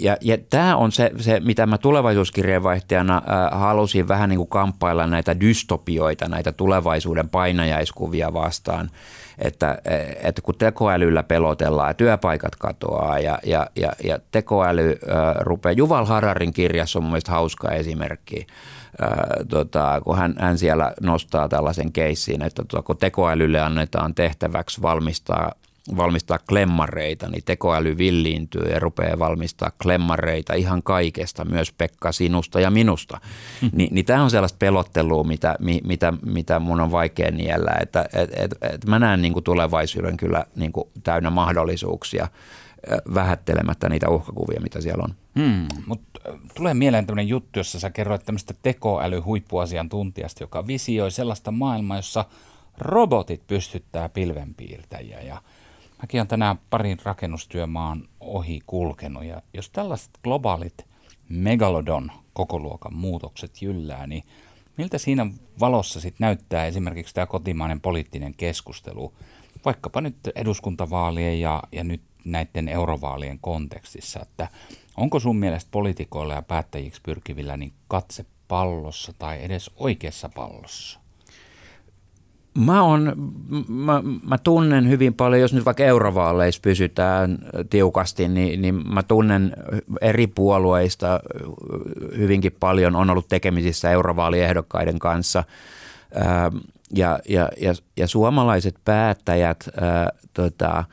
[0.00, 5.06] ja, ja tämä on se, se, mitä mä tulevaisuuskirjeenvaihtajana äh, halusin vähän niin kuin kamppailla
[5.06, 8.90] näitä dystopioita, näitä tulevaisuuden painajaiskuvia vastaan,
[9.38, 9.78] että,
[10.22, 16.06] että kun tekoälyllä pelotellaan ja työpaikat katoaa ja, ja, ja, ja tekoäly äh, rupeaa, Juval
[16.06, 18.46] Hararin kirjassa on mun hauska esimerkki,
[19.02, 19.08] äh,
[19.48, 25.52] tota, kun hän, hän siellä nostaa tällaisen keissiin, että tota, kun tekoälylle annetaan tehtäväksi valmistaa
[25.96, 32.70] valmistaa klemmareita, niin tekoäly villiintyy ja rupeaa valmistaa klemmareita ihan kaikesta, myös Pekka sinusta ja
[32.70, 33.20] minusta.
[33.62, 33.70] Mm.
[33.72, 37.70] Ni, niin tämä on sellaista pelottelua, mitä, mi, mitä, mitä mun on vaikea niellä.
[37.80, 42.28] Että, et, et, et mä näen niin kuin tulevaisuuden kyllä niin kuin täynnä mahdollisuuksia
[43.14, 45.14] vähättelemättä niitä uhkakuvia, mitä siellä on.
[45.38, 46.20] Hmm, mutta
[46.54, 52.24] tulee mieleen tämmöinen juttu, jossa sä kerroit tämmöistä tekoäly-huippuasiantuntijasta, joka visioi sellaista maailmaa, jossa
[52.78, 55.42] robotit pystyttää pilvenpiirtäjiä ja–
[56.02, 60.86] Mäkin olen tänään parin rakennustyömaan ohi kulkenut ja jos tällaiset globaalit
[61.28, 64.24] megalodon kokoluokan muutokset jyllää, niin
[64.78, 65.26] miltä siinä
[65.60, 69.14] valossa sitten näyttää esimerkiksi tämä kotimainen poliittinen keskustelu,
[69.64, 74.48] vaikkapa nyt eduskuntavaalien ja, ja nyt näiden eurovaalien kontekstissa, että
[74.96, 81.01] onko sun mielestä poliitikoilla ja päättäjiksi pyrkivillä niin katse pallossa tai edes oikeassa pallossa?
[82.54, 83.12] Mä, on,
[83.68, 87.38] mä, mä tunnen hyvin paljon, jos nyt vaikka eurovaaleissa pysytään
[87.70, 89.56] tiukasti, niin, niin mä tunnen
[90.00, 91.20] eri puolueista
[92.16, 95.44] hyvinkin paljon, on ollut tekemisissä eurovaaliehdokkaiden kanssa.
[96.94, 100.84] Ja, ja, ja, ja suomalaiset päättäjät ää, tota,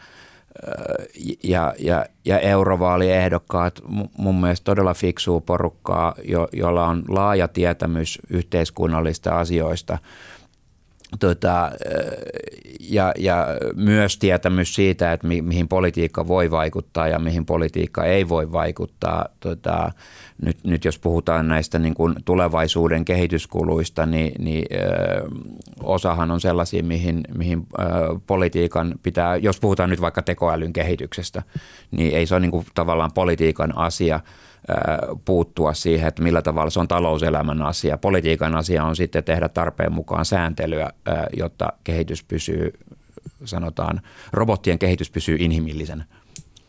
[1.44, 3.82] ja, ja, ja eurovaaliehdokkaat
[4.18, 9.98] mun mielestä todella fiksuu porukkaa, jo, jolla on laaja tietämys yhteiskunnallista asioista–
[11.20, 11.72] tota,
[12.80, 18.30] ja, ja myös tietämys siitä, että mi, mihin politiikka voi vaikuttaa ja mihin politiikka ei
[18.30, 19.26] voi vaikuttaa.
[19.40, 19.92] Tota,
[20.42, 25.28] nyt, nyt jos puhutaan näistä niin kuin tulevaisuuden kehityskuluista, niin, niin ö,
[25.84, 27.84] osahan on sellaisia, mihin, mihin ö,
[28.28, 31.44] politiikan pitää, jos puhutaan nyt vaikka tekoälyn kehityksestä,
[31.92, 34.20] niin ei se ole niin kuin tavallaan politiikan asia–
[35.26, 37.98] puuttua siihen, että millä tavalla se on talouselämän asia.
[37.98, 40.90] Politiikan asia on sitten tehdä tarpeen mukaan sääntelyä,
[41.38, 42.74] jotta kehitys pysyy,
[43.46, 46.06] sanotaan, robottien kehitys pysyy inhimillisenä.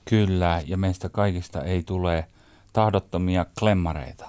[0.05, 2.27] Kyllä, ja meistä kaikista ei tule
[2.73, 4.29] tahdottomia klemmareita.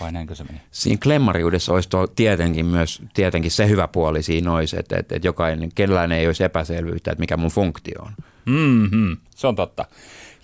[0.00, 0.60] Vai näinkö se meni?
[0.70, 5.70] Siinä klemmariudessa olisi tietenkin myös tietenkin se hyvä puoli siinä olisi, että, että, että jokainen,
[5.74, 8.12] kellään ei olisi epäselvyyttä, että mikä mun funktio on.
[8.46, 9.84] Mm-hmm, se on totta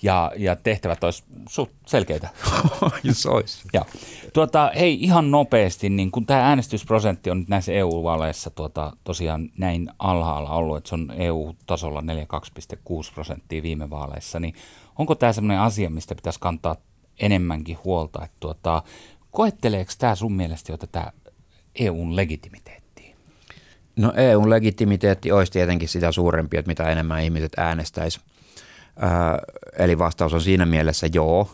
[0.02, 2.28] ja, ja tehtävät olisi suht selkeitä.
[3.04, 3.68] Jos olisi.
[3.72, 3.84] ja.
[4.32, 9.90] Tuota, hei, ihan nopeasti, niin kun tämä äänestysprosentti on nyt näissä EU-vaaleissa tuota, tosiaan näin
[9.98, 14.54] alhaalla ollut, että se on EU-tasolla 42,6 prosenttia viime vaaleissa, niin
[14.98, 16.76] onko tämä sellainen asia, mistä pitäisi kantaa
[17.20, 18.83] enemmänkin huolta, että tuota,
[19.31, 21.12] koetteleeko tämä sun mielestä jo tätä
[21.74, 23.16] EUn legitimiteettiä?
[23.96, 28.20] No EUn legitimiteetti olisi tietenkin sitä suurempi, että mitä enemmän ihmiset äänestäisi
[29.78, 31.50] eli vastaus on siinä mielessä joo.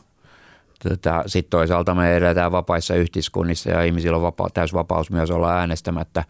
[0.89, 6.25] Tota, Sitten toisaalta me edetään vapaissa yhteiskunnissa ja ihmisillä on vapa- täysvapaus myös olla äänestämättä.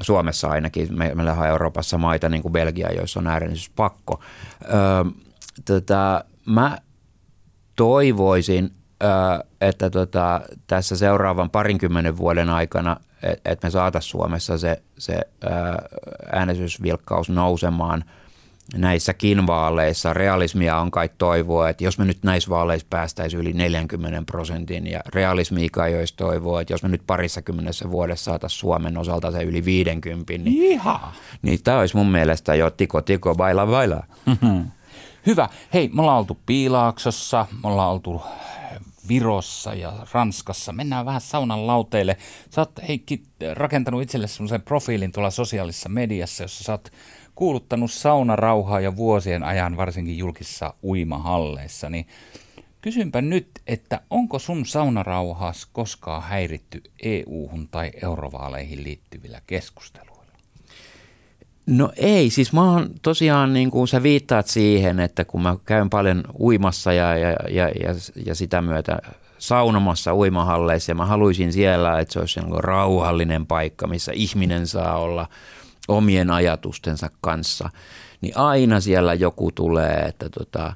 [0.00, 4.20] Suomessa ainakin, me, meillä on Euroopassa maita niin kuin Belgia, joissa on äänestyspakko.
[5.64, 6.78] tota, mä
[7.76, 8.70] toivoisin,
[9.60, 12.96] että tota, tässä seuraavan parinkymmenen vuoden aikana,
[13.44, 15.20] että me saataisiin Suomessa se, se
[16.32, 18.04] äänestysvilkkaus nousemaan–
[18.76, 20.12] näissäkin vaaleissa.
[20.12, 25.00] Realismia on kai toivoa, että jos me nyt näissä vaaleissa päästäisiin yli 40 prosentin ja
[25.14, 25.66] realismi
[26.00, 30.32] jos toivoa, että jos me nyt parissa kymmenessä vuodessa saataisiin Suomen osalta se yli 50,
[30.32, 31.12] niin, Iha.
[31.42, 34.02] niin tämä olisi mun mielestä jo tiko tiko baila baila.
[35.26, 35.48] Hyvä.
[35.74, 38.22] Hei, me ollaan oltu Piilaaksossa, me ollaan oltu
[39.08, 40.72] Virossa ja Ranskassa.
[40.72, 42.16] Mennään vähän saunan lauteille.
[42.50, 43.22] Sä oot Heikki
[43.54, 46.92] rakentanut itselle semmoisen profiilin tuolla sosiaalisessa mediassa, jossa sä oot
[47.34, 52.06] kuuluttanut saunarauhaa jo vuosien ajan, varsinkin julkisissa uimahalleissa, niin
[52.80, 60.11] kysynpä nyt, että onko sun saunarauhas koskaan häiritty EU-hun tai eurovaaleihin liittyvillä keskusteluilla?
[61.66, 65.90] No ei, siis mä oon tosiaan, niin kuin sä viittaat siihen, että kun mä käyn
[65.90, 67.94] paljon uimassa ja, ja, ja, ja,
[68.26, 68.98] ja sitä myötä
[69.38, 74.98] saunomassa uimahalleissa ja mä haluaisin siellä, että se olisi niin rauhallinen paikka, missä ihminen saa
[74.98, 75.28] olla–
[75.88, 77.70] omien ajatustensa kanssa,
[78.20, 80.72] niin aina siellä joku tulee, että tota,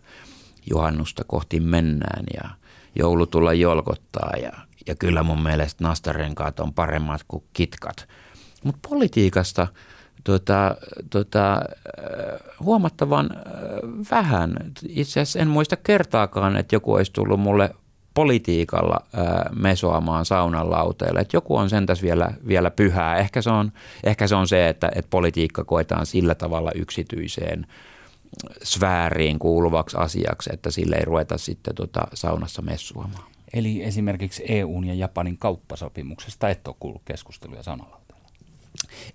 [0.70, 2.50] juhannusta kohti mennään ja
[2.98, 4.52] joulu tulla jolkottaa ja,
[4.86, 8.08] ja kyllä mun mielestä nastarenkaat on paremmat kuin kitkat.
[8.64, 9.66] Mutta politiikasta
[10.26, 10.76] tota,
[11.10, 11.62] tota,
[12.60, 13.30] huomattavan
[14.10, 14.56] vähän.
[14.88, 17.70] Itse asiassa en muista kertaakaan, että joku olisi tullut mulle
[18.14, 21.20] politiikalla ää, mesoamaan saunan lauteelle.
[21.20, 23.16] Että joku on sentäs vielä, vielä pyhää.
[23.16, 23.72] Ehkä se on,
[24.04, 27.66] ehkä se, on se että, että politiikka koetaan sillä tavalla yksityiseen
[28.62, 33.24] sfääriin kuuluvaksi asiaksi, että sille ei ruveta sitten tota saunassa messuamaan.
[33.54, 38.05] Eli esimerkiksi EUn ja Japanin kauppasopimuksesta et ole kuullut keskusteluja saunalauteella?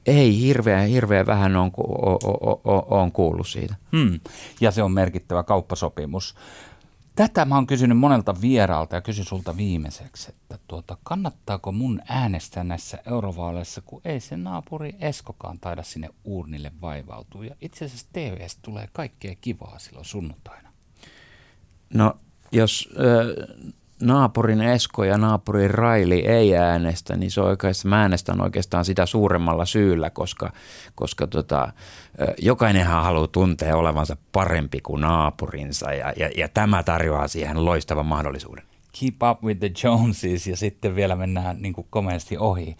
[0.05, 2.19] Ei, hirveän, hirveän vähän on, on,
[2.63, 3.75] on, on kuullut siitä.
[3.91, 4.19] Hmm.
[4.61, 6.35] Ja se on merkittävä kauppasopimus.
[7.15, 12.63] Tätä mä oon kysynyt monelta vieraalta ja kysyn sulta viimeiseksi, että tuota, kannattaako mun äänestää
[12.63, 17.45] näissä eurovaaleissa, kun ei se naapuri Eskokaan taida sinne uurnille vaivautua.
[17.45, 20.69] Ja itse asiassa TVS tulee kaikkea kivaa silloin sunnuntaina.
[21.93, 22.17] No
[22.51, 28.85] jos äh, naapurin Esko ja naapurin Raili ei äänestä, niin se oikeastaan, mä äänestän oikeastaan
[28.85, 30.51] sitä suuremmalla syyllä, koska,
[30.95, 31.73] koska tota,
[32.41, 38.63] jokainenhan haluaa tuntea olevansa parempi kuin naapurinsa ja, ja, ja tämä tarjoaa siihen loistavan mahdollisuuden.
[38.99, 42.77] Keep up with the Joneses ja sitten vielä mennään niin kuin komeasti ohi.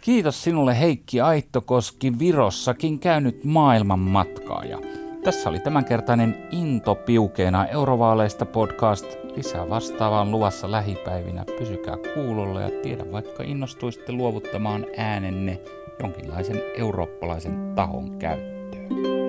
[0.00, 4.78] Kiitos sinulle Heikki Aittokoski, Virossakin käynyt maailman matkaaja.
[5.24, 9.19] Tässä oli tämänkertainen Into piukeena Eurovaaleista podcast.
[9.36, 11.44] Lisää vastaavaan luvassa lähipäivinä.
[11.58, 15.60] Pysykää kuulolla ja tiedä vaikka innostuisitte luovuttamaan äänenne
[16.02, 19.19] jonkinlaisen eurooppalaisen tahon käyttöön.